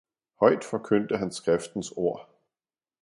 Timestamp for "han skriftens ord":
1.17-2.29